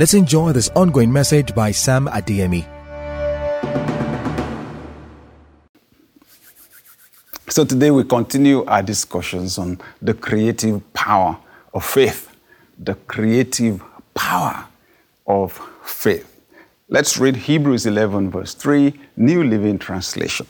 [0.00, 2.64] Let's enjoy this ongoing message by Sam Adeyemi.
[7.50, 11.36] So today we continue our discussions on the creative power
[11.74, 12.34] of faith.
[12.78, 13.82] The creative
[14.14, 14.64] power
[15.26, 15.52] of
[15.84, 16.40] faith.
[16.88, 20.46] Let's read Hebrews 11, verse 3, New Living Translation.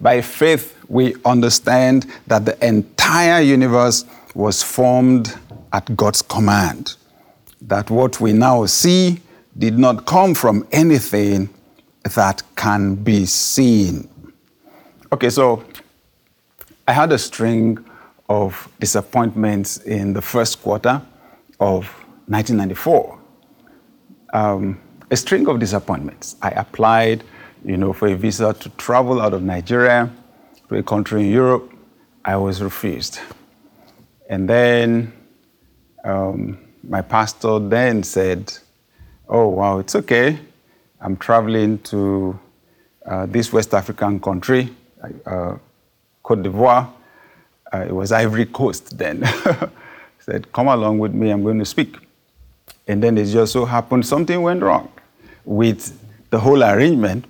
[0.00, 5.36] By faith, we understand that the entire universe was formed
[5.72, 6.94] at God's command,
[7.66, 9.20] that what we now see
[9.58, 11.48] did not come from anything
[12.14, 14.08] that can be seen.
[15.12, 15.64] Okay, so
[16.88, 17.78] I had a string
[18.28, 21.02] of disappointments in the first quarter
[21.60, 21.84] of
[22.26, 23.18] 1994.
[24.32, 26.36] Um, a string of disappointments.
[26.40, 27.22] I applied,
[27.64, 30.10] you know, for a visa to travel out of Nigeria
[30.68, 31.70] to a country in Europe.
[32.24, 33.20] I was refused.
[34.30, 35.12] And then
[36.04, 38.52] um, my pastor then said,
[39.28, 40.38] Oh, wow, it's okay.
[41.00, 42.38] I'm traveling to
[43.06, 44.70] uh, this West African country,
[45.26, 45.56] uh,
[46.22, 46.92] Cote d'Ivoire.
[47.72, 49.24] Uh, it was Ivory Coast then.
[50.22, 51.96] said, Come along with me, I'm going to speak.
[52.86, 54.90] And then it just so happened something went wrong
[55.44, 55.98] with
[56.30, 57.24] the whole arrangement.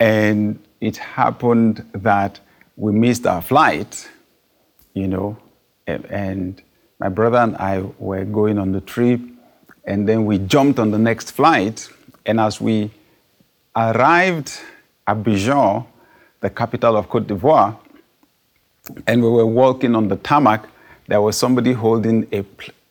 [0.00, 2.40] And it happened that
[2.76, 4.08] we missed our flight,
[4.92, 5.36] you know,
[5.86, 6.60] and
[6.98, 9.20] my brother and I were going on the trip,
[9.84, 11.88] and then we jumped on the next flight.
[12.26, 12.90] And as we
[13.76, 14.60] arrived
[15.06, 15.86] at Abidjan,
[16.40, 17.76] the capital of Cote d'Ivoire,
[19.06, 20.68] and we were walking on the tarmac,
[21.06, 22.44] there was somebody holding a,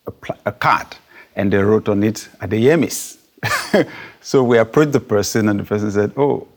[0.07, 0.13] a,
[0.45, 0.87] a card,
[1.35, 3.17] and they wrote on it Adeyemis.
[4.21, 6.47] so we approached the person, and the person said, Oh,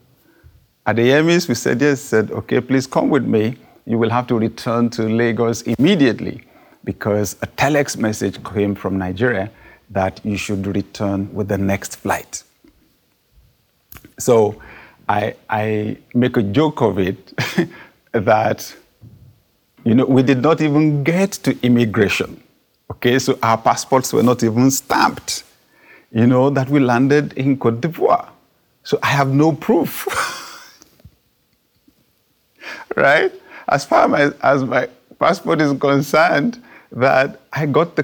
[0.87, 1.49] Adeyemis?
[1.49, 2.03] We said, Yes.
[2.03, 3.57] He said, Okay, please come with me.
[3.87, 6.43] You will have to return to Lagos immediately
[6.87, 9.51] because a telex message came from Nigeria
[9.91, 12.43] that you should return with the next flight.
[14.19, 14.63] So
[15.09, 17.33] I, I make a joke of it
[18.13, 18.75] that,
[19.85, 22.43] you know, we did not even get to immigration.
[22.91, 25.43] Okay, so our passports were not even stamped,
[26.13, 28.29] you know, that we landed in Cote d'Ivoire.
[28.85, 30.07] So I have no proof.
[32.97, 33.33] right?
[33.69, 38.03] As far as, as my passport is concerned, that I got, the,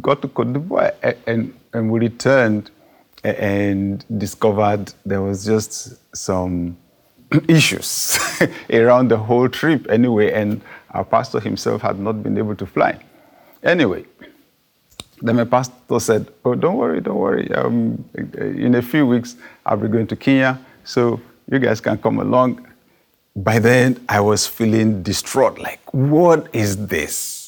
[0.00, 0.94] got to Cote d'Ivoire
[1.26, 2.70] and, and we returned
[3.24, 6.76] and discovered there was just some
[7.48, 8.18] issues
[8.72, 10.60] around the whole trip anyway, and
[10.90, 12.98] our pastor himself had not been able to fly.
[13.62, 14.04] Anyway,
[15.22, 17.52] then my pastor said, Oh, don't worry, don't worry.
[17.52, 19.36] Um, in a few weeks,
[19.66, 21.20] I'll be going to Kenya, so
[21.50, 22.66] you guys can come along.
[23.36, 27.39] By then, I was feeling distraught like, what is this?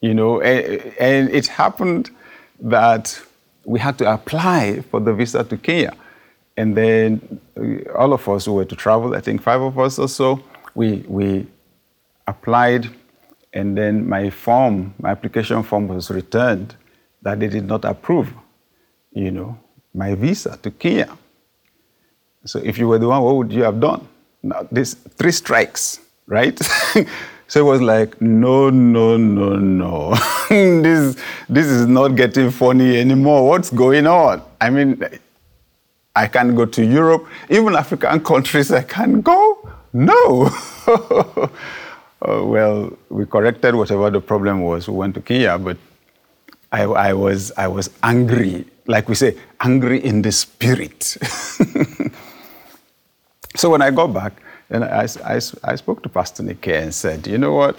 [0.00, 2.10] You know, and, and it happened
[2.60, 3.20] that
[3.64, 5.94] we had to apply for the visa to Kenya.
[6.56, 9.98] And then uh, all of us who were to travel, I think five of us
[9.98, 10.42] or so,
[10.74, 11.46] we, we
[12.26, 12.88] applied.
[13.52, 16.74] And then my form, my application form was returned
[17.22, 18.32] that they did not approve,
[19.12, 19.58] you know,
[19.94, 21.16] my visa to Kenya.
[22.44, 24.06] So if you were the one, what would you have done?
[24.42, 26.58] Now, this three strikes, right?
[27.48, 30.14] So it was like, no, no, no, no.
[30.50, 31.16] this,
[31.48, 33.48] this is not getting funny anymore.
[33.48, 34.42] What's going on?
[34.60, 35.02] I mean,
[36.14, 37.26] I can't go to Europe.
[37.48, 39.66] Even African countries, I can't go.
[39.94, 40.50] No.
[40.86, 41.48] uh,
[42.20, 44.86] well, we corrected whatever the problem was.
[44.86, 45.78] We went to Kenya, but
[46.70, 51.02] I, I, was, I was angry, like we say, angry in the spirit.
[53.56, 54.34] so when I got back,
[54.70, 57.78] and I, I, I spoke to Pastor Nike and said, you know what?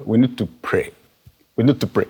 [0.00, 0.92] We need to pray.
[1.56, 2.06] We need to pray.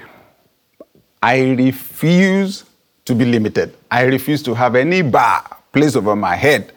[1.22, 2.64] I refuse
[3.04, 3.76] to be limited.
[3.90, 6.72] I refuse to have any bar placed over my head.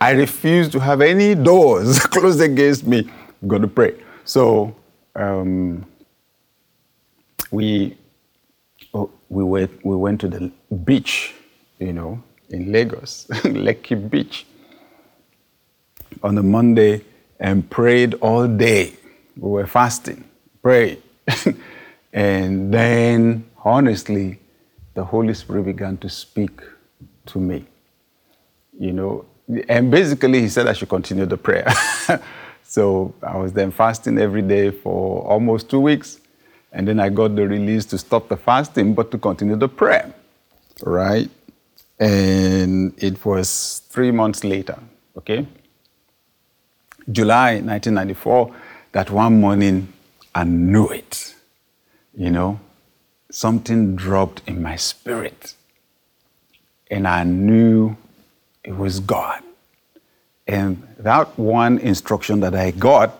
[0.00, 3.10] I refuse to have any doors closed against me.
[3.42, 3.94] I'm going to pray.
[4.24, 4.74] So
[5.16, 5.86] um,
[7.50, 7.96] we,
[8.92, 10.50] oh, we, went, we went to the
[10.84, 11.34] beach,
[11.78, 14.44] you know, in Lagos, Lekki Beach
[16.22, 17.04] on a Monday
[17.38, 18.92] and prayed all day.
[19.36, 20.24] We were fasting,
[20.62, 21.02] prayed.
[22.12, 24.38] and then, honestly,
[24.94, 26.60] the Holy Spirit began to speak
[27.26, 27.64] to me.
[28.78, 29.24] You know,
[29.68, 31.68] and basically, He said I should continue the prayer.
[32.64, 36.20] so I was then fasting every day for almost two weeks.
[36.72, 40.12] And then I got the release to stop the fasting, but to continue the prayer.
[40.82, 41.28] Right?
[41.98, 44.78] And it was three months later,
[45.18, 45.46] okay?
[47.10, 48.54] July 1994
[48.92, 49.92] that one morning
[50.34, 51.34] I knew it.
[52.14, 52.60] You know,
[53.30, 55.54] something dropped in my spirit.
[56.90, 57.96] And I knew
[58.64, 59.42] it was God.
[60.46, 63.16] And that one instruction that I got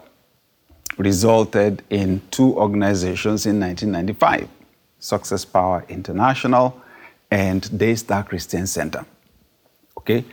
[0.98, 4.48] resulted in two organizations in 1995
[4.98, 6.78] Success Power International
[7.30, 9.06] and Daystar Christian Center.
[9.96, 10.24] Okay?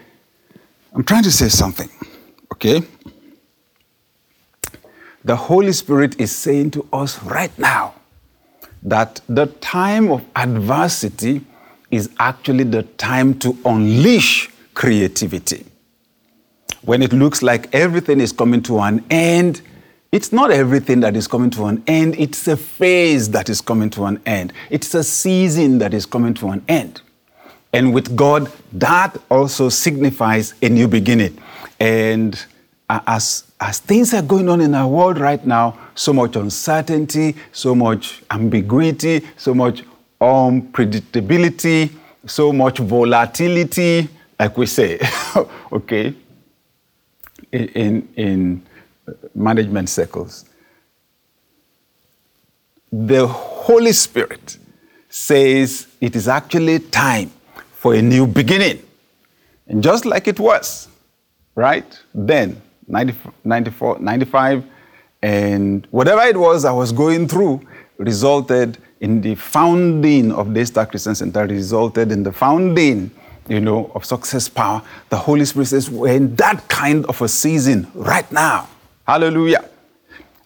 [0.94, 1.90] I'm trying to say something.
[2.52, 2.82] Okay?
[5.28, 7.96] The Holy Spirit is saying to us right now
[8.82, 11.42] that the time of adversity
[11.92, 15.66] is actually the time to unleash creativity.
[16.84, 19.64] When it looks like everything is coming to an end,
[20.14, 23.90] it's not everything that is coming to an end, it's a phase that is coming
[23.90, 24.54] to an end.
[24.70, 27.02] It's a season that is coming to an end.
[27.74, 31.38] And with God, that also signifies a new beginning.
[31.82, 32.42] And
[32.90, 37.36] uh, as, as things are going on in our world right now, so much uncertainty,
[37.52, 39.84] so much ambiguity, so much
[40.22, 41.92] unpredictability,
[42.26, 44.08] so much volatility,
[44.40, 45.00] like we say,
[45.72, 46.14] okay,
[47.52, 48.64] in, in
[49.34, 50.46] management circles.
[52.92, 54.58] The Holy Spirit
[55.10, 57.32] says it is actually time
[57.72, 58.84] for a new beginning.
[59.68, 60.88] And just like it was,
[61.56, 62.00] right?
[62.14, 63.14] Then, 90,
[63.44, 64.66] 94, 95,
[65.22, 67.62] and whatever it was I was going through
[67.98, 73.12] resulted in the founding of Daystar Christian Center, resulted in the founding,
[73.48, 74.82] you know, of Success Power.
[75.10, 78.68] The Holy Spirit says we're in that kind of a season right now.
[79.06, 79.70] Hallelujah.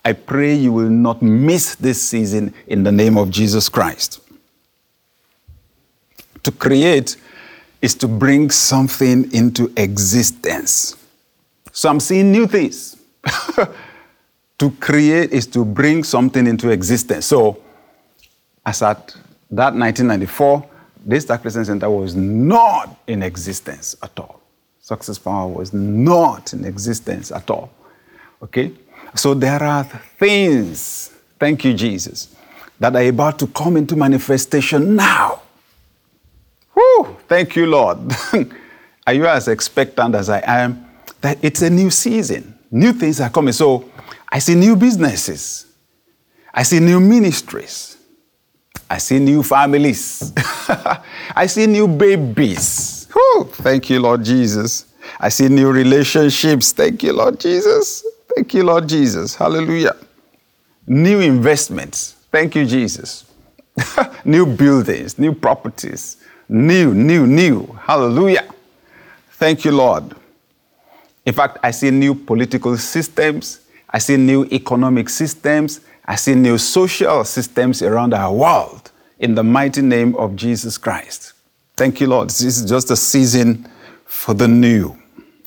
[0.03, 4.19] I pray you will not miss this season in the name of Jesus Christ.
[6.43, 7.17] To create
[7.81, 10.95] is to bring something into existence.
[11.71, 12.97] So I'm seeing new things.
[14.57, 17.25] to create is to bring something into existence.
[17.25, 17.59] So,
[18.63, 19.07] as at
[19.49, 20.69] that 1994,
[21.07, 24.39] Daystar Christian Center was not in existence at all.
[24.79, 27.71] Success Power was not in existence at all.
[28.43, 28.71] Okay?
[29.15, 32.35] So there are things, thank you, Jesus,
[32.79, 35.41] that are about to come into manifestation now.
[36.73, 37.97] Whew, thank you, Lord.
[39.07, 40.90] are you as expectant as I am?
[41.21, 42.57] That it's a new season.
[42.71, 43.53] New things are coming.
[43.53, 43.89] So
[44.29, 45.65] I see new businesses.
[46.53, 47.97] I see new ministries.
[48.89, 50.33] I see new families.
[51.35, 53.07] I see new babies.
[53.13, 54.85] Whew, thank you, Lord Jesus.
[55.19, 56.71] I see new relationships.
[56.71, 58.05] Thank you, Lord Jesus.
[58.35, 59.35] Thank you, Lord Jesus.
[59.35, 59.95] Hallelujah.
[60.87, 62.15] New investments.
[62.31, 63.25] Thank you, Jesus.
[64.25, 66.17] new buildings, new properties.
[66.49, 67.65] New, new, new.
[67.81, 68.45] Hallelujah.
[69.31, 70.15] Thank you, Lord.
[71.25, 73.59] In fact, I see new political systems.
[73.89, 75.81] I see new economic systems.
[76.05, 81.33] I see new social systems around our world in the mighty name of Jesus Christ.
[81.77, 82.29] Thank you, Lord.
[82.29, 83.67] This is just a season
[84.05, 84.97] for the new.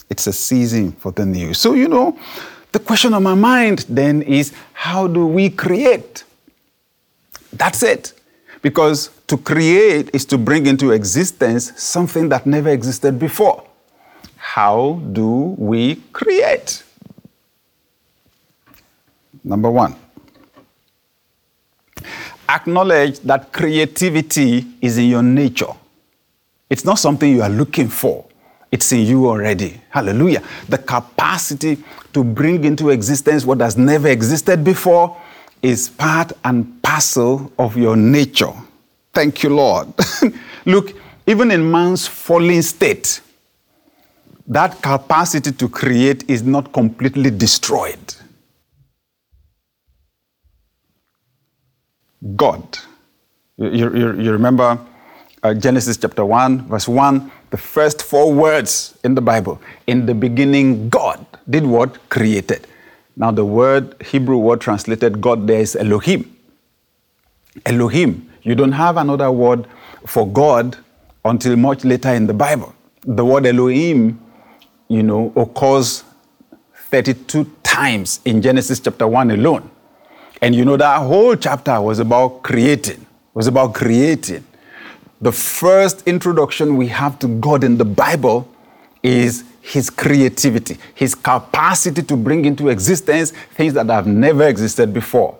[0.09, 1.55] It's a season for the new.
[1.55, 2.17] So, you know,
[2.73, 6.25] the question on my mind then is how do we create?
[7.53, 8.13] That's it.
[8.63, 13.65] Because to create is to bring into existence something that never existed before.
[14.55, 16.85] How do we create?
[19.43, 19.97] Number one,
[22.49, 25.75] acknowledge that creativity is in your nature.
[26.71, 28.27] It's not something you are looking for.
[28.71, 29.81] It's in you already.
[29.91, 30.45] Hallelujah.
[30.69, 31.83] The capacity
[32.13, 35.21] to bring into existence what has never existed before
[35.63, 38.53] is part and parcel of your nature.
[39.13, 39.89] Thank you, Lord.
[40.65, 40.93] Look,
[41.27, 43.21] even in man's fallen state,
[44.47, 48.15] that capacity to create is not completely destroyed.
[52.37, 52.79] God.
[53.57, 54.79] You, you, you remember
[55.43, 59.61] uh, Genesis chapter 1, verse 1 the first four words in the Bible.
[59.87, 62.09] In the beginning, God did what?
[62.09, 62.67] Created.
[63.17, 66.37] Now, the word, Hebrew word translated God there is Elohim.
[67.65, 68.29] Elohim.
[68.43, 69.69] You don't have another word
[70.05, 70.77] for God
[71.25, 72.75] until much later in the Bible.
[73.05, 74.19] The word Elohim,
[74.89, 76.05] you know, occurs
[76.91, 79.71] 32 times in Genesis chapter 1 alone.
[80.43, 84.45] And you know, that whole chapter was about creating, was about creating
[85.25, 88.47] the first introduction we have to God in the Bible
[89.03, 95.39] is his creativity, his capacity to bring into existence things that have never existed before.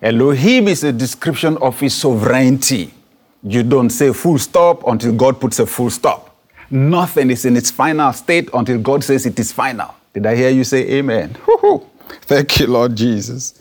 [0.00, 2.94] Elohim is a description of his sovereignty.
[3.42, 6.29] You don't say full stop until God puts a full stop.
[6.70, 9.94] Nothing is in its final state until God says it is final.
[10.12, 11.36] Did I hear you say amen?
[11.46, 11.86] Woo-hoo.
[12.22, 13.60] Thank you, Lord Jesus.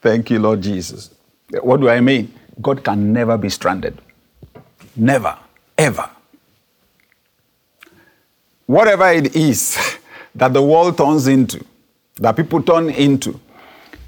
[0.00, 1.10] Thank you, Lord Jesus.
[1.62, 2.32] What do I mean?
[2.60, 4.00] God can never be stranded.
[4.96, 5.36] Never,
[5.76, 6.10] ever.
[8.66, 9.98] Whatever it is
[10.34, 11.64] that the world turns into,
[12.16, 13.40] that people turn into,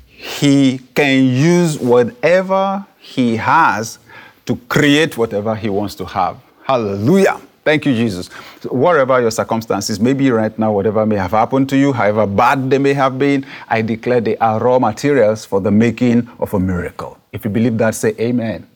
[0.06, 3.98] he can use whatever he has
[4.46, 6.36] to create whatever he wants to have.
[6.64, 7.40] Hallelujah.
[7.70, 8.26] Thank you, Jesus.
[8.64, 12.78] Whatever your circumstances, maybe right now, whatever may have happened to you, however bad they
[12.78, 17.16] may have been, I declare they are raw materials for the making of a miracle.
[17.30, 18.66] If you believe that, say amen.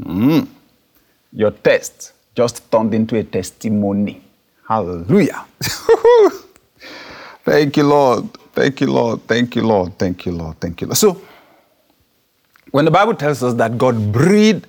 [0.00, 0.48] Mm.
[1.30, 4.22] Your test just turned into a testimony.
[4.66, 5.44] Hallelujah.
[7.44, 8.32] Thank you, Lord.
[8.54, 9.28] Thank you, Lord.
[9.28, 9.98] Thank you, Lord.
[9.98, 10.58] Thank you, Lord.
[10.58, 10.96] Thank you, Lord.
[10.96, 11.20] So,
[12.70, 14.66] when the Bible tells us that God breathed,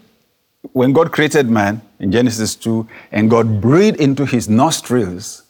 [0.74, 5.44] when God created man in Genesis 2, and God breathed into his nostrils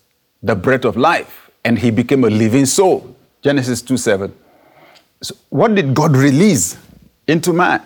[0.43, 4.33] the breath of life, and he became a living soul, Genesis 2 7.
[5.21, 6.77] So what did God release
[7.27, 7.81] into man?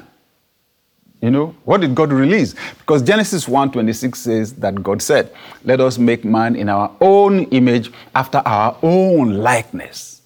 [1.21, 2.55] You know, what did God release?
[2.79, 5.29] Because Genesis 1:26 says that God said,
[5.63, 10.21] "Let us make man in our own image after our own likeness."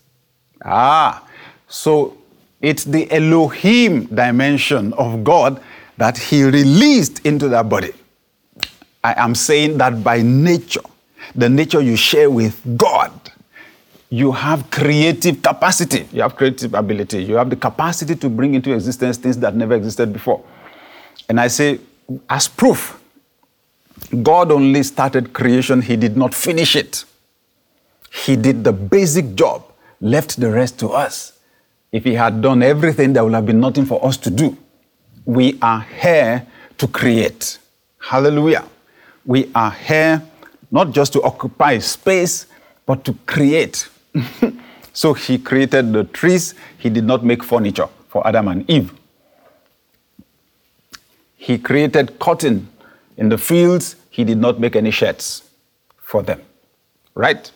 [0.63, 1.21] Ah,
[1.67, 2.13] so
[2.61, 5.59] it's the Elohim dimension of God
[5.97, 7.91] that he released into that body.
[9.05, 10.81] I am saying that by nature,
[11.35, 13.11] the nature you share with God,
[14.09, 18.73] you have creative capacity, you have creative ability, you have the capacity to bring into
[18.73, 20.43] existence things that never existed before.
[21.29, 21.79] And I say,
[22.27, 22.99] as proof,
[24.23, 27.05] God only started creation, He did not finish it.
[28.09, 29.71] He did the basic job,
[30.01, 31.37] left the rest to us.
[31.91, 34.57] If He had done everything, there would have been nothing for us to do.
[35.25, 36.47] We are here
[36.79, 37.59] to create.
[37.99, 38.65] Hallelujah.
[39.25, 40.21] We are here
[40.71, 42.47] not just to occupy space,
[42.85, 43.87] but to create.
[44.93, 48.93] so He created the trees, He did not make furniture for Adam and Eve.
[51.35, 52.67] He created cotton
[53.17, 53.95] in the fields.
[54.09, 55.43] He did not make any shirts
[55.97, 56.41] for them.
[57.13, 57.51] Right?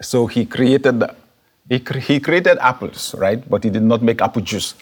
[0.00, 1.14] So he created the,
[1.68, 3.48] he, he created apples, right?
[3.48, 4.74] But he did not make apple juice.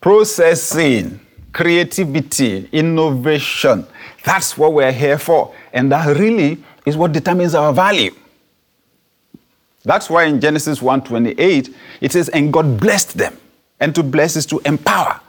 [0.00, 1.20] Processing,
[1.52, 3.86] creativity, innovation.
[4.24, 5.54] That's what we're here for.
[5.72, 8.14] And that really is what determines our value.
[9.82, 13.36] That's why in Genesis 1:28 it says, and God blessed them.
[13.80, 15.20] And to bless is to empower.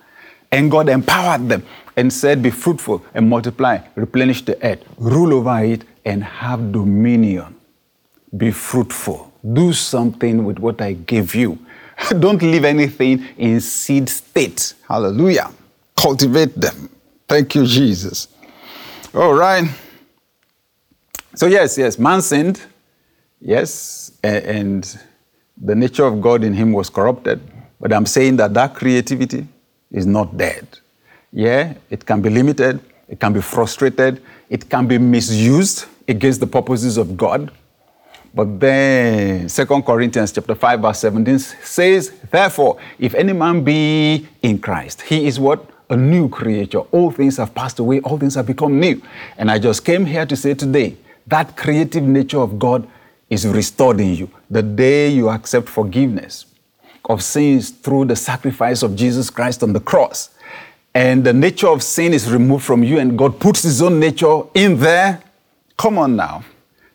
[0.52, 1.64] And God empowered them
[1.96, 7.56] and said, Be fruitful and multiply, replenish the earth, rule over it, and have dominion.
[8.36, 9.32] Be fruitful.
[9.54, 11.58] Do something with what I gave you.
[12.20, 14.74] Don't leave anything in seed state.
[14.88, 15.52] Hallelujah.
[16.02, 16.90] Cultivate them.
[17.28, 18.28] Thank you, Jesus.
[19.14, 19.70] All right.
[21.36, 22.60] So, yes, yes, man sinned.
[23.40, 25.00] Yes, and
[25.62, 27.40] the nature of God in him was corrupted.
[27.80, 29.48] But I'm saying that that creativity
[29.92, 30.68] is not dead.
[31.32, 36.48] Yeah, it can be limited, it can be frustrated, it can be misused against the
[36.48, 37.52] purposes of God.
[38.34, 44.58] But then 2 Corinthians chapter 5, verse 17 says, Therefore, if any man be in
[44.60, 45.66] Christ, he is what?
[45.92, 46.80] A new creature.
[46.80, 49.02] All things have passed away, all things have become new.
[49.38, 50.96] And I just came here to say today
[51.28, 52.88] that creative nature of God
[53.30, 56.46] is restored in you the day you accept forgiveness
[57.06, 60.30] of sins through the sacrifice of Jesus Christ on the cross.
[60.94, 64.42] And the nature of sin is removed from you, and God puts His own nature
[64.54, 65.22] in there.
[65.78, 66.44] Come on now.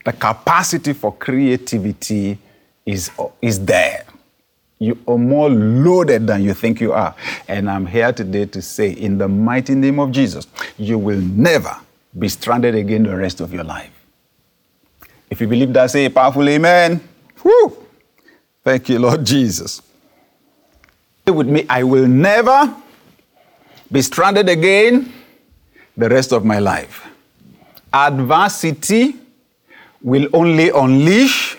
[0.04, 2.38] The capacity for creativity
[2.84, 3.10] is,
[3.40, 4.04] is there.
[4.78, 7.14] You are more loaded than you think you are.
[7.48, 10.46] And I'm here today to say, in the mighty name of Jesus,
[10.78, 11.76] you will never
[12.18, 13.90] be stranded again the rest of your life.
[15.30, 17.00] If you believe that, say a powerful amen.
[17.42, 17.86] Whew.
[18.64, 19.82] Thank you, Lord Jesus.
[21.26, 22.74] Say with me, I will never
[23.90, 25.12] be stranded again
[25.96, 27.06] the rest of my life.
[27.92, 29.16] Adversity
[30.02, 31.56] will only unleash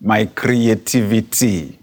[0.00, 1.78] my creativity.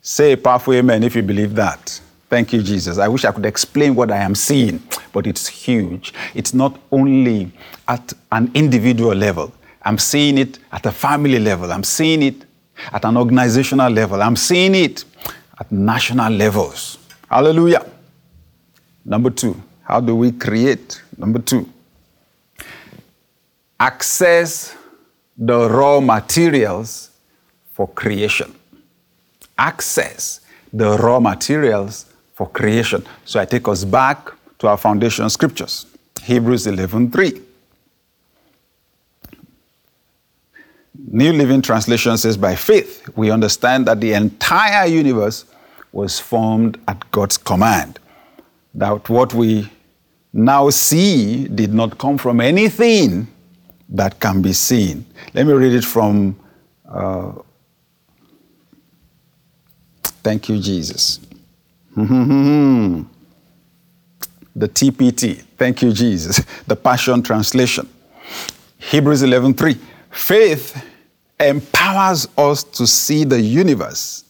[0.00, 2.00] Say a powerful amen if you believe that.
[2.30, 2.98] Thank you, Jesus.
[2.98, 4.80] I wish I could explain what I am seeing,
[5.12, 6.14] but it's huge.
[6.32, 7.50] It's not only
[7.88, 12.44] at an individual level, I'm seeing it at a family level, I'm seeing it
[12.92, 15.04] at an organizational level, I'm seeing it
[15.58, 16.98] at national levels.
[17.28, 17.84] Hallelujah.
[19.04, 21.02] Number two, how do we create?
[21.18, 21.68] Number two,
[23.80, 24.76] access
[25.36, 27.10] the raw materials
[27.72, 28.54] for creation.
[29.58, 32.06] Access the raw materials
[32.40, 33.06] for creation.
[33.26, 34.30] So I take us back
[34.60, 35.84] to our foundation scriptures.
[36.22, 37.38] Hebrews 11:3.
[41.12, 45.44] New Living Translation says, By faith, we understand that the entire universe
[45.92, 47.98] was formed at God's command,
[48.72, 49.68] that what we
[50.32, 53.26] now see did not come from anything
[53.90, 55.04] that can be seen.
[55.34, 56.36] Let me read it from,
[56.88, 57.32] uh,
[60.22, 61.20] thank you, Jesus.
[64.56, 66.40] The TPT, thank you, Jesus.
[66.66, 67.88] The Passion Translation.
[68.78, 69.78] Hebrews 11:3.
[70.10, 70.74] Faith
[71.38, 74.24] empowers us to see the universe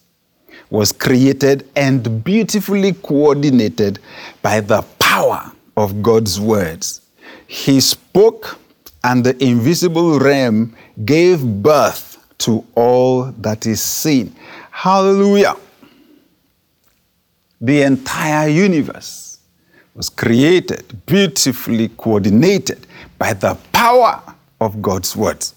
[0.71, 3.99] was created and beautifully coordinated
[4.43, 7.01] by the power of God's words.
[7.47, 8.59] He spoke,
[9.03, 10.75] and the invisible realm
[11.05, 14.35] gave birth to all that is seen.
[14.71, 15.57] Hallelujah.
[17.61, 19.39] The entire universe
[19.95, 22.87] was created, beautifully coordinated
[23.19, 24.23] by the power
[24.61, 25.55] of God's words.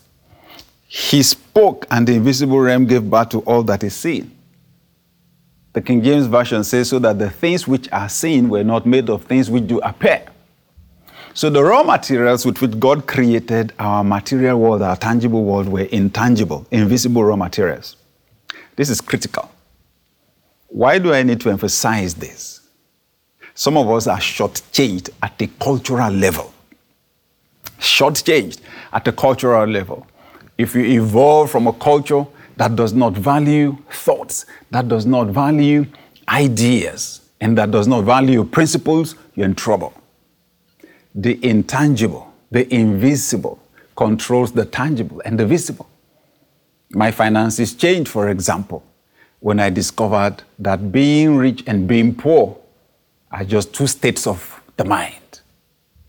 [0.88, 4.32] He spoke, and the invisible realm gave birth to all that is seen.
[5.72, 9.10] The King James Version says, so that the things which are seen were not made
[9.10, 10.26] of things which do appear.
[11.34, 15.86] So the raw materials with which God created our material world, our tangible world, were
[15.86, 17.96] intangible, invisible raw materials.
[18.76, 19.50] This is critical.
[20.74, 22.62] Why do I need to emphasize this?
[23.54, 26.52] Some of us are shortchanged at the cultural level.
[27.78, 28.60] Shortchanged
[28.92, 30.08] at the cultural level.
[30.58, 32.26] If you evolve from a culture
[32.58, 35.86] that does not value thoughts, that does not value
[36.28, 39.94] ideas, and that does not value principles, you're in trouble.
[41.14, 43.60] The intangible, the invisible,
[43.96, 45.88] controls the tangible and the visible.
[46.90, 48.84] My finances change, for example,
[49.44, 52.58] when I discovered that being rich and being poor
[53.30, 55.42] are just two states of the mind.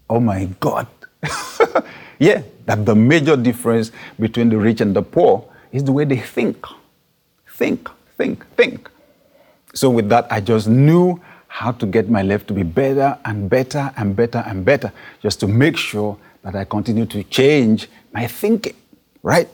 [0.08, 0.86] Oh my God.
[2.20, 6.18] yeah, that the major difference between the rich and the poor is the way they
[6.18, 6.64] think.
[7.48, 8.88] Think, think, think.
[9.74, 13.50] So, with that, I just knew how to get my life to be better and
[13.50, 18.28] better and better and better, just to make sure that I continue to change my
[18.28, 18.76] thinking,
[19.24, 19.48] right?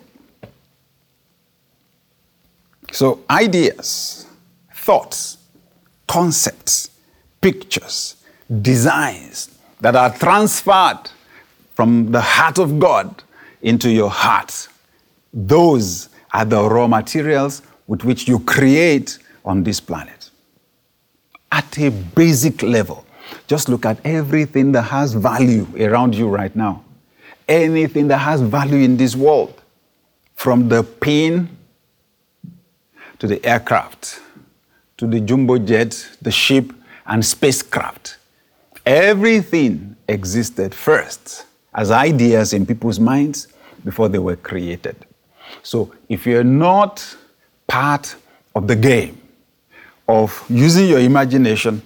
[2.92, 4.26] So, ideas,
[4.74, 5.38] thoughts,
[6.06, 6.90] concepts,
[7.40, 8.16] pictures,
[8.62, 11.10] designs that are transferred
[11.74, 13.22] from the heart of God
[13.62, 14.68] into your heart,
[15.32, 20.30] those are the raw materials with which you create on this planet.
[21.52, 23.04] At a basic level,
[23.46, 26.84] just look at everything that has value around you right now.
[27.48, 29.60] Anything that has value in this world,
[30.34, 31.48] from the pin
[33.20, 34.20] to the aircraft,
[34.96, 36.72] to the jumbo jet, the ship,
[37.06, 38.16] and spacecraft.
[38.84, 43.46] Everything existed first as ideas in people's minds
[43.84, 44.96] before they were created.
[45.62, 47.16] So if you're not
[47.66, 48.16] part
[48.54, 49.20] of the game
[50.08, 51.82] of using your imagination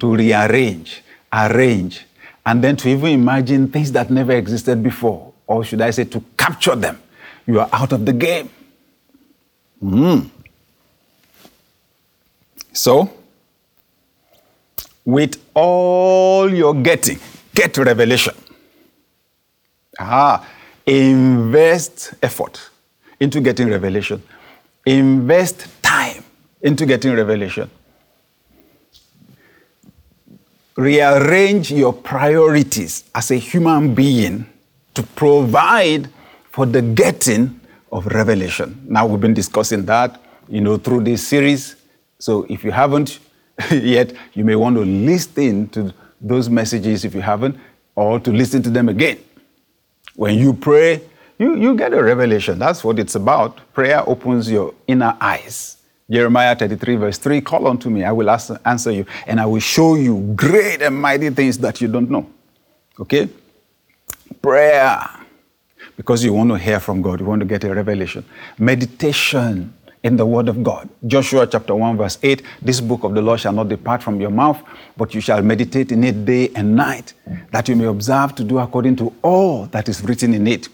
[0.00, 1.02] to rearrange,
[1.32, 2.06] arrange,
[2.44, 6.22] and then to even imagine things that never existed before, or should I say to
[6.36, 7.00] capture them,
[7.46, 8.50] you are out of the game.
[9.82, 10.30] Mm.
[12.76, 13.10] So,
[15.06, 17.18] with all you're getting,
[17.54, 18.34] get revelation.
[19.98, 20.46] Ah,
[20.84, 22.68] invest effort
[23.18, 24.22] into getting revelation.
[24.84, 26.22] Invest time
[26.60, 27.70] into getting revelation.
[30.76, 34.44] Rearrange your priorities as a human being
[34.92, 36.10] to provide
[36.50, 37.58] for the getting
[37.90, 38.84] of revelation.
[38.86, 41.76] Now we've been discussing that, you know, through this series.
[42.18, 43.18] So if you haven't
[43.70, 47.58] yet, you may want to listen to those messages if you haven't,
[47.94, 49.18] or to listen to them again.
[50.14, 51.02] When you pray,
[51.38, 52.58] you, you get a revelation.
[52.58, 53.60] That's what it's about.
[53.74, 55.76] Prayer opens your inner eyes.
[56.08, 59.96] Jeremiah 33, verse 3 Call unto me, I will answer you, and I will show
[59.96, 62.30] you great and mighty things that you don't know.
[62.98, 63.28] Okay?
[64.40, 65.00] Prayer,
[65.96, 68.24] because you want to hear from God, you want to get a revelation.
[68.58, 70.88] Meditation in the Word of God.
[71.06, 74.30] Joshua chapter 1, verse 8 This book of the law shall not depart from your
[74.30, 74.62] mouth,
[74.96, 77.14] but you shall meditate in it day and night,
[77.50, 80.68] that you may observe to do according to all that is written in it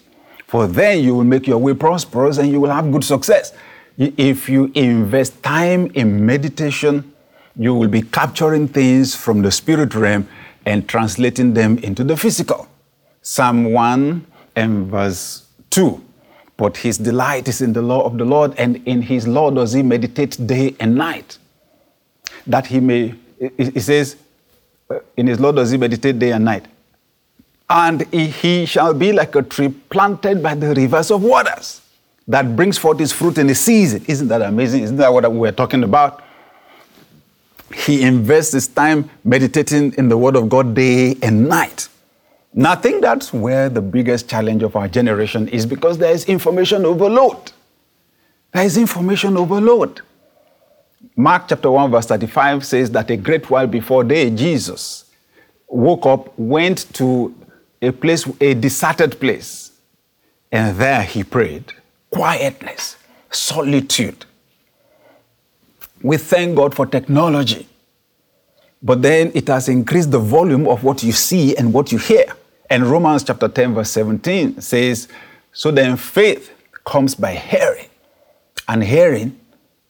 [0.53, 3.53] for then you will make your way prosperous and you will have good success.
[3.97, 7.11] If you invest time in meditation,
[7.55, 10.27] you will be capturing things from the spirit realm
[10.63, 12.67] and translating them into the physical.
[13.23, 15.99] Psalm 1 and verse 2.
[16.57, 19.73] But his delight is in the law of the Lord, and in his law does
[19.73, 21.37] he meditate day and night.
[22.45, 23.15] That he may,
[23.57, 24.15] he says,
[24.89, 26.65] uh, in his law does he meditate day and night
[27.69, 31.81] and he shall be like a tree planted by the rivers of waters
[32.27, 34.03] that brings forth its fruit in the season.
[34.07, 34.83] Isn't that amazing?
[34.83, 36.21] Isn't that what we're talking about?
[37.73, 41.87] he invests his time meditating in the Word of God day and night.
[42.55, 46.25] Now, I think that's where the biggest challenge of our generation is because there is
[46.25, 47.51] information overload.
[48.51, 50.01] There is information overload.
[51.15, 55.05] Mark chapter 1, verse 35 says that a great while before day, Jesus
[55.67, 57.33] woke up, went to
[57.81, 59.71] a place, a deserted place,
[60.51, 61.73] and there he prayed.
[62.11, 62.97] Quietness,
[63.31, 64.25] solitude.
[66.03, 67.67] We thank God for technology,
[68.83, 72.25] but then it has increased the volume of what you see and what you hear.
[72.69, 75.07] And Romans chapter 10, verse 17 says,
[75.51, 76.51] So then faith
[76.85, 77.89] comes by hearing,
[78.67, 79.39] and hearing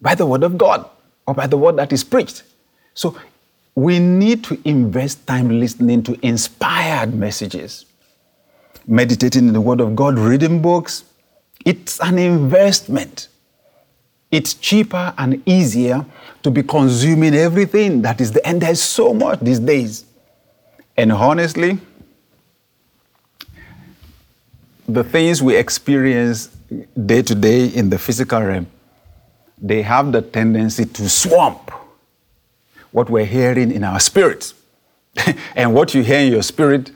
[0.02, 0.90] by the word of God
[1.26, 2.44] or by the word that is preached.
[2.94, 3.18] So
[3.76, 7.86] we need to invest time listening to inspired messages,
[8.86, 11.06] meditating in the word of God, reading books.
[11.66, 13.30] It's an investment.
[14.30, 16.06] It's cheaper and easier
[16.44, 20.06] to be consuming everything that is the and there's so much these days.
[20.98, 21.80] And honestly,
[24.88, 26.48] the things we experience
[27.06, 28.67] day to day in the physical realm,
[29.58, 31.72] they have the tendency to swamp
[32.91, 34.54] what we're hearing in our spirit.
[35.56, 36.91] and what you hear in your spirit,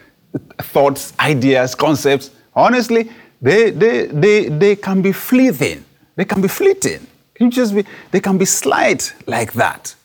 [0.59, 3.09] thoughts, ideas, concepts, honestly,
[3.41, 5.85] they, they, they, they can be fleeting.
[6.15, 7.05] They can be fleeting.
[7.39, 9.95] You just be, they can be slight like that.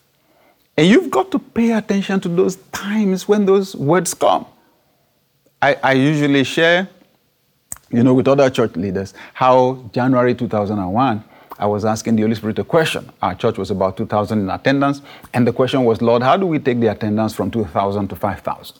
[0.77, 4.47] And you've got to pay attention to those times when those words come.
[5.61, 6.89] I, I usually share
[7.93, 11.25] you know, with other church leaders, how January 2001,
[11.59, 13.11] I was asking the Holy Spirit a question.
[13.21, 15.03] Our church was about 2,000 in attendance,
[15.35, 18.79] and the question was, Lord, how do we take the attendance from 2,000 to 5,000?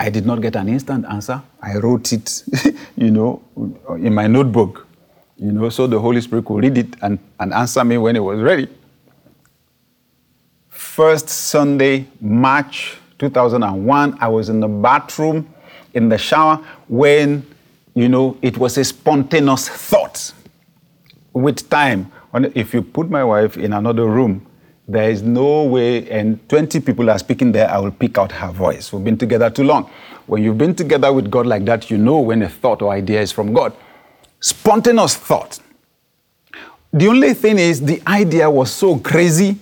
[0.00, 1.42] I did not get an instant answer.
[1.60, 2.42] I wrote it,
[2.96, 3.42] you know,
[3.96, 4.86] in my notebook,
[5.36, 8.20] you know, so the Holy Spirit could read it and, and answer me when it
[8.20, 8.68] was ready.
[10.68, 15.52] First Sunday, March 2001, I was in the bathroom,
[15.94, 16.56] in the shower,
[16.88, 17.44] when
[17.98, 20.32] you know, it was a spontaneous thought.
[21.32, 22.12] With time,
[22.54, 24.46] if you put my wife in another room,
[24.86, 28.50] there is no way, and 20 people are speaking there, I will pick out her
[28.50, 28.92] voice.
[28.92, 29.90] We've been together too long.
[30.26, 33.20] When you've been together with God like that, you know when a thought or idea
[33.20, 33.74] is from God.
[34.40, 35.58] Spontaneous thought.
[36.92, 39.58] The only thing is, the idea was so crazy,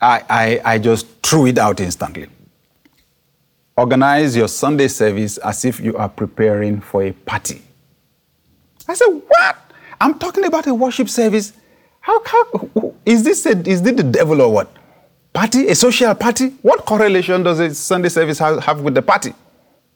[0.00, 2.28] I, I, I just threw it out instantly.
[3.78, 7.60] Organize your Sunday service as if you are preparing for a party.
[8.88, 9.56] I said, What?
[10.00, 11.52] I'm talking about a worship service.
[12.00, 14.72] How, how is this a, is this the devil or what?
[15.34, 16.54] Party, a social party?
[16.62, 19.34] What correlation does a Sunday service have, have with the party?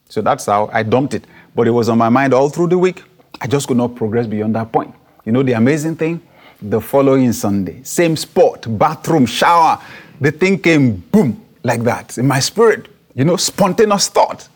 [0.09, 1.25] So that's how I dumped it.
[1.55, 3.01] But it was on my mind all through the week.
[3.39, 4.93] I just could not progress beyond that point.
[5.25, 6.21] You know the amazing thing?
[6.61, 9.81] The following Sunday, same spot, bathroom, shower,
[10.19, 14.47] the thing came boom, like that in my spirit you know, spontaneous thought.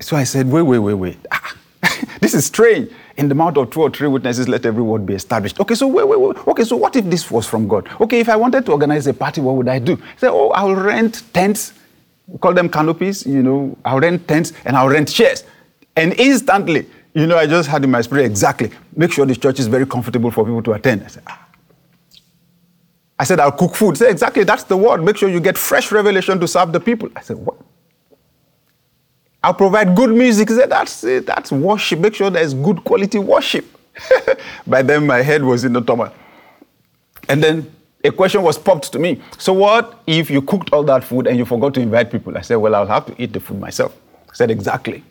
[0.00, 1.18] So I said, wait, wait, wait, wait.
[1.30, 1.56] Ah,
[2.20, 2.90] this is strange.
[3.16, 5.58] In the mouth of two or three witnesses, let every word be established.
[5.60, 6.48] Okay, so wait, wait, wait.
[6.48, 7.88] Okay, so what if this was from God?
[8.00, 9.96] Okay, if I wanted to organize a party, what would I do?
[10.16, 11.72] Say, oh, I'll rent tents,
[12.40, 15.44] call them canopies, you know, I'll rent tents and I'll rent chairs.
[15.96, 19.58] And instantly, you know, I just had in my spirit exactly, make sure the church
[19.58, 21.04] is very comfortable for people to attend.
[21.04, 21.45] I said, ah,
[23.18, 23.96] I said, I'll cook food.
[23.96, 25.02] Say, exactly, that's the word.
[25.02, 27.08] Make sure you get fresh revelation to serve the people.
[27.16, 27.56] I said, what?
[29.42, 30.48] I'll provide good music.
[30.48, 31.26] He said, that's it.
[31.26, 32.00] That's worship.
[32.00, 33.64] Make sure there's good quality worship.
[34.66, 36.12] By then, my head was in the tumor.
[37.28, 37.72] And then
[38.04, 39.22] a question was popped to me.
[39.38, 42.36] So, what if you cooked all that food and you forgot to invite people?
[42.36, 43.96] I said, well, I'll have to eat the food myself.
[44.32, 45.02] Said, exactly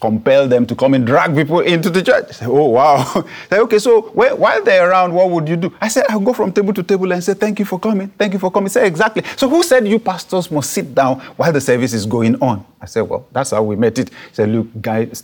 [0.00, 2.32] compel them to come and drag people into the church.
[2.32, 3.04] Said, oh, wow.
[3.48, 5.72] said, okay, so while they're around, what would you do?
[5.80, 8.08] I said, I'll go from table to table and say, thank you for coming.
[8.08, 8.70] Thank you for coming.
[8.70, 9.22] Say, exactly.
[9.36, 12.64] So who said you pastors must sit down while the service is going on?
[12.80, 14.08] I said, well, that's how we met it.
[14.08, 15.22] He said, look, guys,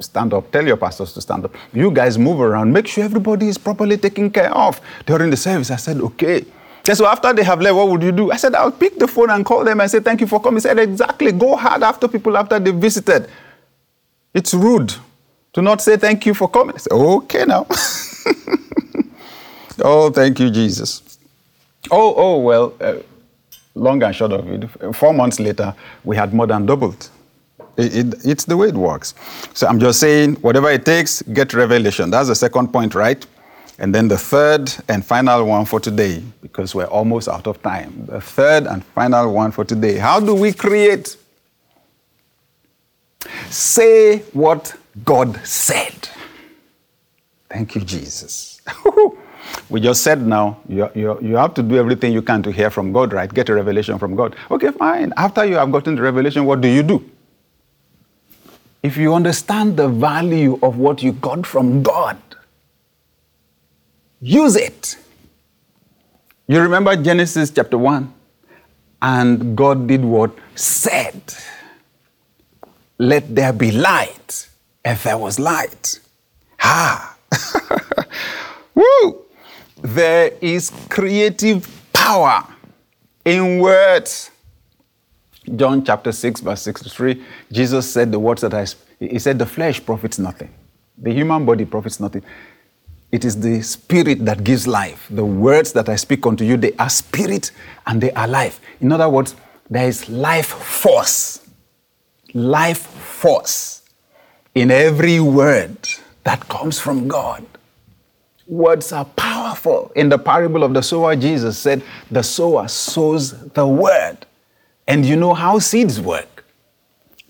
[0.00, 0.50] stand up.
[0.50, 1.54] Tell your pastors to stand up.
[1.72, 2.72] You guys move around.
[2.72, 5.70] Make sure everybody is properly taken care of during the service.
[5.70, 6.44] I said, okay.
[6.92, 8.30] So after they have left, what would you do?
[8.30, 10.56] I said, I'll pick the phone and call them and say, thank you for coming.
[10.56, 11.32] He said, exactly.
[11.32, 13.30] Go hard after people after they visited.
[14.34, 14.92] It's rude
[15.52, 16.76] to not say thank you for coming.
[16.76, 17.66] Say, okay now.
[19.82, 21.18] oh, thank you, Jesus.
[21.90, 22.96] Oh, oh, well, uh,
[23.74, 27.08] long and short of it, four months later, we had more than doubled.
[27.76, 29.14] It, it, it's the way it works.
[29.52, 32.10] So I'm just saying, whatever it takes, get revelation.
[32.10, 33.24] That's the second point, right?
[33.78, 38.06] And then the third and final one for today, because we're almost out of time.
[38.06, 39.98] The third and final one for today.
[39.98, 41.16] How do we create
[43.50, 46.08] Say what God said.
[47.48, 48.60] Thank you, Jesus.
[49.70, 52.70] We just said now, you, you, you have to do everything you can to hear
[52.70, 53.32] from God, right?
[53.32, 54.36] Get a revelation from God.
[54.50, 55.12] Okay, fine.
[55.16, 57.08] After you have gotten the revelation, what do you do?
[58.82, 62.18] If you understand the value of what you got from God,
[64.20, 64.96] use it.
[66.46, 68.12] You remember Genesis chapter 1?
[69.00, 70.32] And God did what?
[70.54, 71.22] Said,
[73.04, 74.48] Let there be light.
[74.82, 76.00] And there was light.
[76.60, 77.16] Ah.
[78.74, 79.24] Woo!
[79.82, 82.46] There is creative power
[83.26, 84.30] in words.
[85.54, 88.64] John chapter 6, verse 63, Jesus said the words that I,
[88.98, 90.48] he said, the flesh profits nothing.
[90.96, 92.22] The human body profits nothing.
[93.12, 95.06] It is the spirit that gives life.
[95.10, 97.50] The words that I speak unto you, they are spirit
[97.86, 98.60] and they are life.
[98.80, 99.36] In other words,
[99.68, 101.43] there is life force.
[102.34, 103.82] Life force
[104.54, 105.76] in every word
[106.24, 107.46] that comes from God.
[108.46, 109.92] Words are powerful.
[109.94, 114.18] In the parable of the sower, Jesus said, The sower sows the word.
[114.86, 116.44] And you know how seeds work.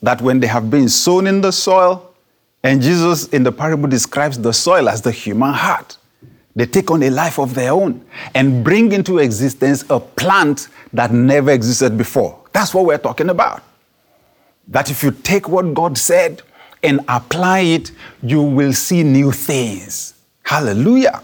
[0.02, 2.14] That when they have been sown in the soil,
[2.62, 5.98] and Jesus in the parable describes the soil as the human heart,
[6.56, 11.12] they take on a life of their own and bring into existence a plant that
[11.12, 12.40] never existed before.
[12.52, 13.62] That's what we're talking about.
[14.68, 16.42] That if you take what God said
[16.82, 20.14] and apply it, you will see new things.
[20.42, 21.22] Hallelujah.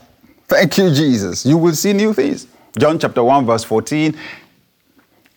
[0.48, 1.46] Thank you, Jesus.
[1.46, 2.46] You will see new things.
[2.78, 4.16] John chapter 1, verse 14.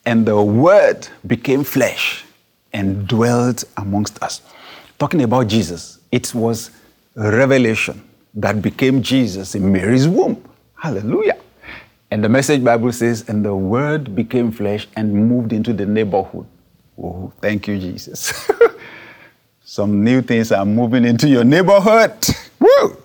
[0.06, 2.26] And the word became flesh
[2.74, 4.42] and dwelt amongst us.
[5.00, 6.72] Talking about Jesus, it was
[7.16, 8.02] revelation
[8.34, 10.44] that became Jesus in Mary's womb.
[10.76, 11.38] Hallelujah.
[12.12, 16.46] And the message Bible says, and the word became flesh and moved into the neighborhood.
[17.02, 18.50] Oh, thank you, Jesus.
[19.64, 22.14] Some new things are moving into your neighborhood.
[22.60, 22.98] Woo!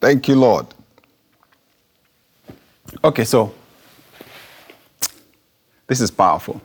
[0.00, 0.66] Thank you, Lord.
[3.04, 3.52] Okay, so
[5.86, 6.60] this is powerful.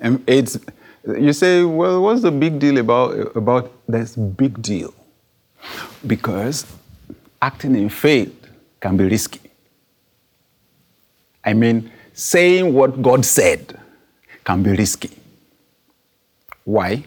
[0.00, 0.58] And it's
[1.06, 4.92] you say, well, what's the big deal about about this big deal?
[6.06, 6.66] Because
[7.40, 8.34] acting in faith
[8.80, 9.40] can be risky.
[11.44, 13.78] I mean, saying what God said
[14.46, 15.10] can be risky.
[16.64, 17.04] Why?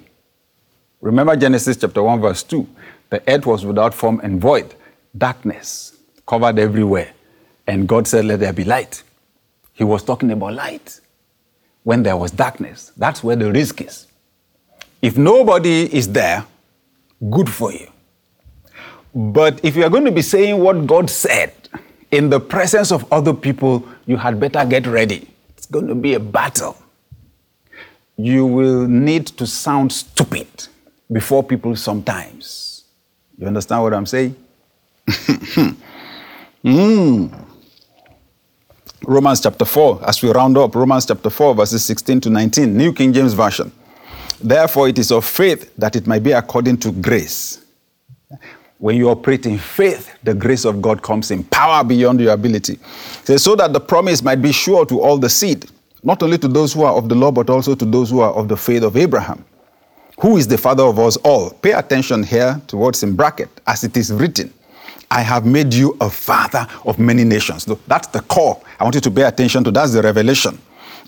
[1.02, 2.68] Remember Genesis chapter 1, verse 2.
[3.10, 4.76] The earth was without form and void,
[5.18, 5.98] darkness
[6.28, 7.14] covered everywhere.
[7.66, 9.04] And God said, Let there be light.
[9.74, 11.00] He was talking about light.
[11.84, 14.08] When there was darkness, that's where the risk is.
[15.02, 16.46] If nobody is there,
[17.32, 17.88] good for you.
[19.16, 21.54] But if you are going to be saying what God said
[22.12, 25.28] in the presence of other people, you had better get ready.
[25.58, 26.78] It's going to be a battle.
[28.22, 30.68] You will need to sound stupid
[31.10, 32.84] before people sometimes.
[33.38, 34.36] You understand what I'm saying?
[36.62, 37.46] mm.
[39.06, 42.92] Romans chapter 4, as we round up, Romans chapter 4, verses 16 to 19, New
[42.92, 43.72] King James Version.
[44.42, 47.64] Therefore, it is of faith that it might be according to grace.
[48.80, 52.80] When you operate in faith, the grace of God comes in power beyond your ability.
[53.24, 55.70] So that the promise might be sure to all the seed,
[56.04, 58.34] not only to those who are of the law, but also to those who are
[58.34, 59.44] of the faith of Abraham
[60.20, 61.50] who is the father of us all.
[61.50, 64.54] Pay attention here to what's in bracket, as it is written.
[65.12, 67.66] I have made you a father of many nations.
[67.88, 68.62] That's the core.
[68.80, 69.72] I want you to pay attention to.
[69.72, 70.60] That's the revelation.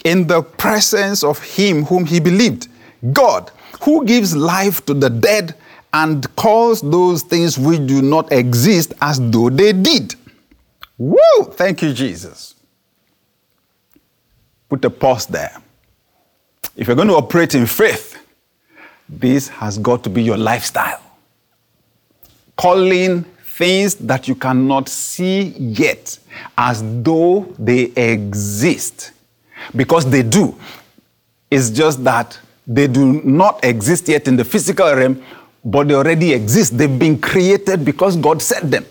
[0.06, 2.68] In the presence of him whom he believed,
[3.14, 3.52] God,
[3.84, 5.56] who gives life to the dead
[5.94, 10.16] and calls those things which do not exist as though they did.
[10.98, 11.18] Woo!
[11.52, 12.56] Thank you, Jesus.
[14.72, 15.52] Put a pause there.
[16.78, 18.18] If you're going to operate in faith,
[19.10, 21.02] this has got to be your lifestyle.
[22.56, 26.18] Calling things that you cannot see yet
[26.58, 29.12] as though they exist.
[29.76, 30.56] Because they do.
[31.50, 35.22] It's just that they do not exist yet in the physical realm,
[35.66, 36.78] but they already exist.
[36.78, 38.86] They've been created because God said them.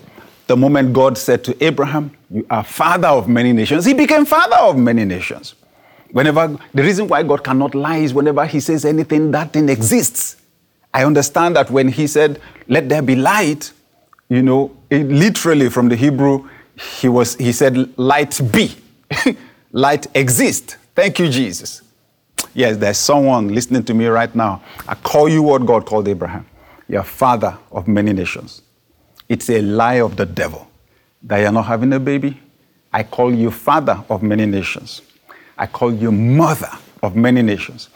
[0.45, 4.57] The moment God said to Abraham, You are father of many nations, he became father
[4.57, 5.55] of many nations.
[6.11, 10.37] Whenever the reason why God cannot lie is whenever He says anything, that thing exists.
[10.93, 13.71] I understand that when He said, "Let there be light,"
[14.29, 16.49] you know, it, literally from the Hebrew,
[16.99, 18.75] He was He said, "Light be."
[19.71, 20.77] light exist.
[20.95, 21.81] Thank you, Jesus.
[22.53, 24.61] Yes, there's someone listening to me right now.
[24.87, 26.45] I call you what God called Abraham.
[26.87, 28.61] You're father of many nations.
[29.29, 30.69] It's a lie of the devil
[31.23, 32.39] that you're not having a baby.
[32.91, 35.01] I call you father of many nations.
[35.61, 36.71] I call you mother
[37.03, 37.89] of many nations.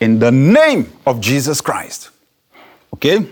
[0.00, 2.10] In the name of Jesus Christ.
[2.92, 3.28] Okay?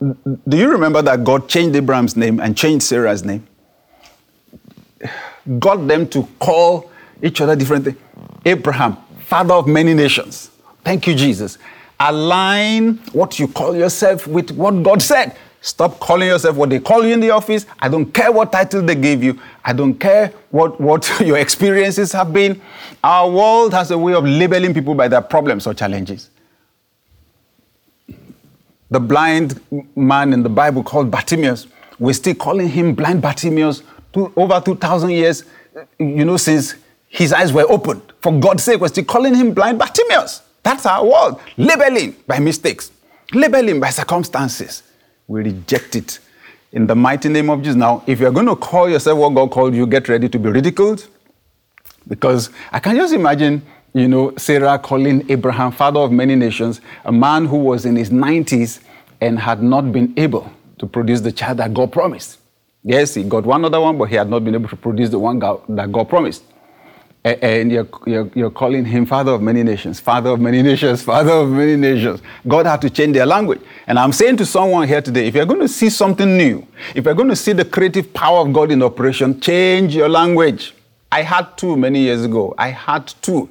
[0.00, 3.44] Do you remember that God changed Abraham's name and changed Sarah's name?
[5.58, 7.98] Got them to call each other different things.
[8.44, 10.50] Abraham, father of many nations.
[10.84, 11.58] Thank you, Jesus.
[11.98, 15.36] Align what you call yourself with what God said.
[15.64, 17.66] Stop calling yourself what they call you in the office.
[17.78, 19.38] I don't care what title they gave you.
[19.64, 22.60] I don't care what, what your experiences have been.
[23.02, 26.30] Our world has a way of labeling people by their problems or challenges.
[28.90, 29.60] The blind
[29.94, 31.68] man in the Bible called Bartimaeus,
[32.00, 35.44] we're still calling him blind Bartimaeus over 2,000 years,
[36.00, 36.74] you know, since
[37.08, 38.02] his eyes were opened.
[38.20, 40.42] For God's sake, we're still calling him blind Bartimaeus.
[40.64, 41.40] That's our world.
[41.56, 42.90] Labeling by mistakes,
[43.32, 44.82] labeling by circumstances
[45.32, 46.18] we reject it
[46.72, 47.76] in the mighty name of Jesus.
[47.76, 50.50] Now, if you're going to call yourself what God called you, get ready to be
[50.50, 51.06] ridiculed.
[52.06, 53.62] Because I can just imagine,
[53.94, 58.10] you know, Sarah calling Abraham father of many nations, a man who was in his
[58.10, 58.80] 90s
[59.20, 62.38] and had not been able to produce the child that God promised.
[62.84, 65.18] Yes, he got one other one, but he had not been able to produce the
[65.18, 66.44] one God, that God promised
[67.24, 71.30] and you're, you're, you're, calling him father of many nations, father of many nations, father
[71.30, 72.20] of many nations.
[72.48, 73.60] God had to change their language.
[73.86, 77.04] And I'm saying to someone here today if you're going to see something new, if
[77.04, 80.74] you're going to see the creative power of God in operation, change your language.
[81.12, 82.54] I had two many years ago.
[82.58, 83.48] I had two.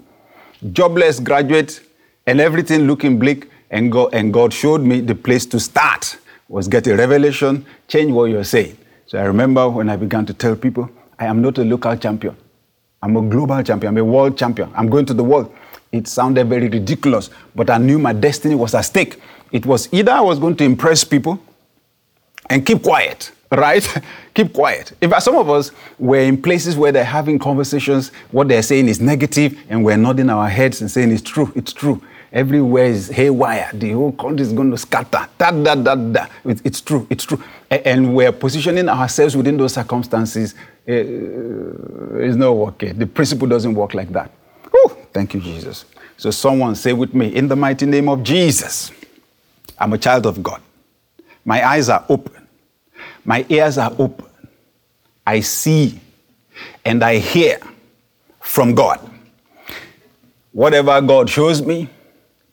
[0.73, 1.81] Jobless graduate
[2.27, 3.49] and everything looking bleak.
[3.69, 6.17] And and God showed me the place to start
[6.49, 8.77] was get a revelation, change what you're saying.
[9.05, 12.35] So I remember when I began to tell people, I am not a local champion.
[13.01, 13.89] I'm a global champion.
[13.89, 14.71] I'm a world champion.
[14.75, 15.53] I'm going to the world.
[15.91, 19.19] It sounded very ridiculous, but I knew my destiny was at stake.
[19.51, 21.39] It was either I was going to impress people
[22.49, 23.85] and keep quiet, right?
[24.33, 24.93] keep quiet.
[25.01, 28.87] In fact, some of us were in places where they're having conversations, what they're saying
[28.87, 32.01] is negative, and we're nodding our heads and saying it's true, it's true.
[32.31, 33.69] Everywhere is haywire.
[33.73, 35.27] The whole country is going to scatter.
[35.37, 36.27] Da, da, da, da.
[36.45, 37.43] It's true, it's true.
[37.69, 40.55] And we're positioning ourselves within those circumstances
[40.87, 42.97] eh, eh, it's not working.
[42.97, 44.31] The principle doesn't work like that.
[44.73, 45.85] Oh, thank you, Jesus.
[46.17, 48.91] So someone say with me, in the mighty name of Jesus,
[49.77, 50.61] I'm a child of God.
[51.43, 52.47] My eyes are open.
[53.25, 54.25] My ears are open.
[55.25, 55.99] I see
[56.85, 57.59] and I hear
[58.39, 58.99] from God.
[60.51, 61.89] Whatever God shows me,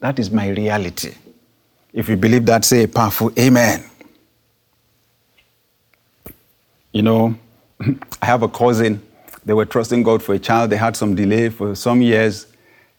[0.00, 1.14] that is my reality.
[1.92, 3.84] If you believe that, say a powerful amen.
[6.92, 7.38] You know,
[8.22, 9.02] I have a cousin.
[9.44, 10.70] They were trusting God for a child.
[10.70, 12.46] They had some delay for some years.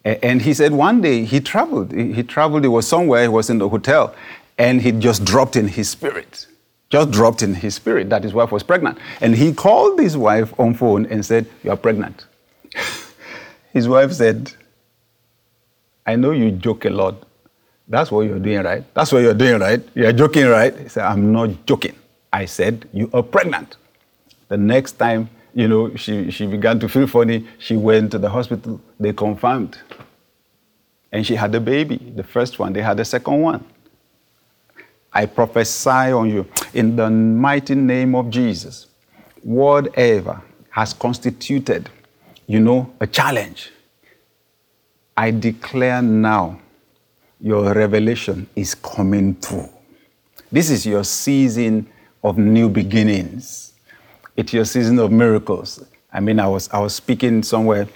[0.04, 1.92] And he said one day he traveled.
[1.92, 4.16] He traveled, he was somewhere, he was in the hotel,
[4.58, 6.48] and he just dropped in his spirit.
[6.90, 8.98] Just dropped in his spirit that his wife was pregnant.
[9.22, 12.26] And he called his wife on phone and said, You are pregnant.
[13.74, 14.52] his wife said,
[16.10, 17.15] I know you joke a lot.
[17.88, 18.84] That's what you're doing, right?
[18.95, 19.80] That's what you're doing, right?
[19.93, 20.76] You're joking, right?
[20.76, 21.95] He said, I'm not joking.
[22.34, 23.78] I said, You are pregnant.
[24.48, 27.48] The next time, you know, she, she began to feel funny.
[27.60, 28.82] She went to the hospital.
[29.00, 29.78] They confirmed.
[31.12, 32.74] And she had a baby, the first one.
[32.74, 33.63] They had the second one.
[35.13, 38.88] I prophesy on you in the mighty name of Jesus.
[39.43, 40.41] Whatever
[40.72, 41.88] has constituted,
[42.48, 43.72] you know, a challenge,
[45.19, 46.62] I declare now
[47.41, 49.67] your revelation is coming through.
[50.49, 51.89] This is your season
[52.23, 53.73] of new beginnings.
[54.38, 55.84] It's your season of miracles.
[56.13, 57.89] I mean, I was, I was speaking somewhere,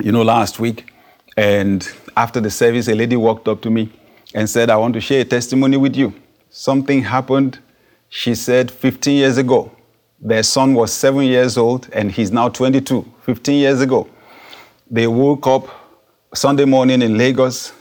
[0.00, 0.90] you know, last week,
[1.36, 3.92] and after the service, a lady walked up to me
[4.32, 6.14] and said, I want to share a testimony with you.
[6.48, 7.58] Something happened,
[8.08, 9.70] she said, 15 years ago.
[10.18, 14.08] Their son was seven years old, and he's now 22, 15 years ago.
[14.90, 15.77] They woke up
[16.34, 17.72] Sunday morning in Lagos.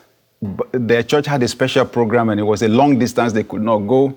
[0.71, 3.79] Their church had a special program, and it was a long distance they could not
[3.79, 4.15] go.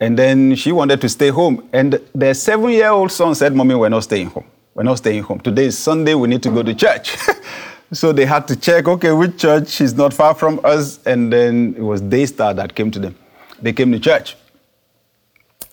[0.00, 1.68] And then she wanted to stay home.
[1.72, 4.44] And the seven year old son said, Mommy, we're not staying home.
[4.74, 5.40] We're not staying home.
[5.40, 7.16] Today is Sunday, we need to go to church.
[7.92, 11.04] so they had to check, okay, which church is not far from us.
[11.06, 13.16] And then it was Daystar that came to them.
[13.60, 14.36] They came to church.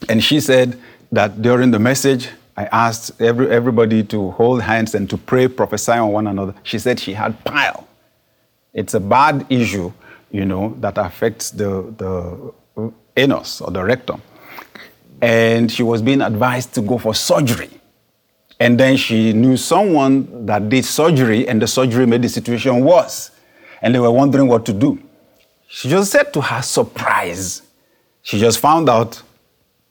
[0.08, 0.80] And she said
[1.12, 5.94] that during the message, I asked every, everybody to hold hands and to pray, prophesy
[5.94, 6.54] on one another.
[6.64, 7.88] She said she had pile.
[8.74, 9.92] It's a bad issue,
[10.32, 14.22] you know, that affects the, the anus or the rectum.
[15.22, 17.70] And she was being advised to go for surgery.
[18.60, 23.32] And then she knew someone that did surgery, and the surgery made the situation worse.
[23.82, 25.02] And they were wondering what to do.
[25.68, 27.64] She just said to her surprise,
[28.22, 29.22] she just found out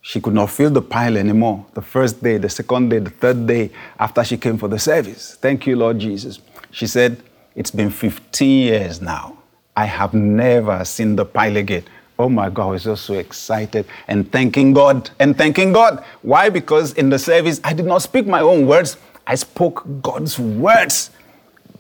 [0.02, 1.64] she could not feel the pile anymore.
[1.72, 5.38] The first day, the second day, the third day after she came for the service.
[5.40, 6.40] Thank you, Lord Jesus.
[6.70, 7.22] She said,
[7.54, 9.38] It's been 15 years now.
[9.74, 11.84] I have never seen the pile again
[12.22, 16.04] Oh my God, I was just so excited and thanking God and thanking God.
[16.22, 16.50] Why?
[16.50, 18.96] Because in the service, I did not speak my own words,
[19.26, 21.10] I spoke God's words.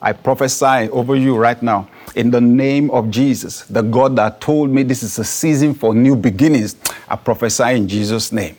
[0.04, 4.68] I prophesy over you right now in the name of Jesus, the God that told
[4.68, 6.74] me this is a season for new beginnings.
[7.08, 8.56] I prophesy in Jesus' name.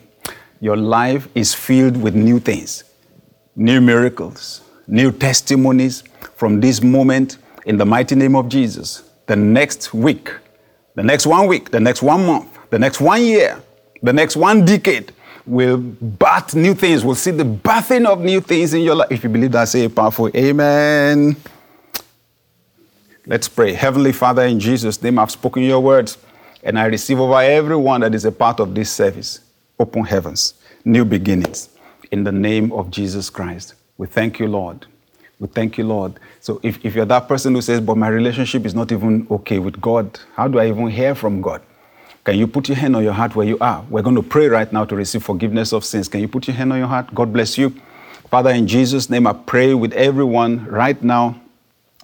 [0.61, 2.85] Your life is filled with new things,
[3.57, 6.05] new miracles, new testimonies
[6.37, 9.03] from this moment in the mighty name of Jesus.
[9.25, 10.31] The next week,
[10.95, 13.61] the next one week, the next one month, the next one year,
[14.01, 15.11] the next one decade
[15.45, 17.03] will birth new things.
[17.03, 19.11] We'll see the birthing of new things in your life.
[19.11, 21.35] If you believe that, say a powerful amen.
[23.25, 23.73] Let's pray.
[23.73, 26.17] Heavenly Father, in Jesus' name, I've spoken your words,
[26.61, 29.39] and I receive over everyone that is a part of this service
[29.79, 30.53] open heavens,
[30.85, 31.69] new beginnings.
[32.11, 34.85] In the name of Jesus Christ, we thank you, Lord.
[35.39, 36.13] We thank you, Lord.
[36.41, 39.59] So if, if you're that person who says, but my relationship is not even okay
[39.59, 41.61] with God, how do I even hear from God?
[42.23, 43.85] Can you put your hand on your heart where you are?
[43.89, 46.07] We're going to pray right now to receive forgiveness of sins.
[46.07, 47.13] Can you put your hand on your heart?
[47.13, 47.75] God bless you.
[48.29, 51.39] Father, in Jesus' name, I pray with everyone right now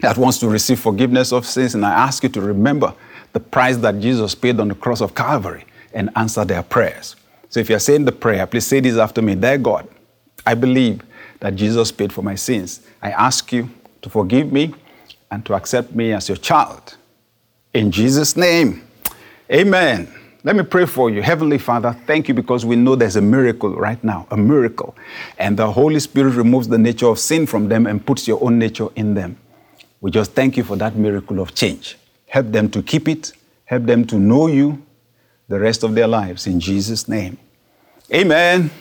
[0.02, 2.94] that wants to receive forgiveness of sins, and I ask you to remember
[3.34, 7.16] the price that Jesus paid on the cross of Calvary and answer their prayers.
[7.50, 9.88] So if you're saying the prayer, please say this after me Dear God,
[10.46, 11.02] I believe
[11.40, 12.82] that Jesus paid for my sins.
[13.02, 13.70] I ask you
[14.02, 14.74] to forgive me
[15.32, 16.98] and to accept me as your child.
[17.74, 18.88] In Jesus' name,
[19.52, 20.14] amen.
[20.44, 21.22] Let me pray for you.
[21.22, 24.96] Heavenly Father, thank you because we know there's a miracle right now, a miracle.
[25.38, 28.58] And the Holy Spirit removes the nature of sin from them and puts your own
[28.58, 29.38] nature in them.
[30.00, 31.98] We just thank you for that miracle of change.
[32.28, 33.34] Help them to keep it,
[33.66, 34.82] help them to know you
[35.50, 36.48] the rest of their lives.
[36.48, 37.38] In Jesus' name.
[38.14, 38.72] Amen.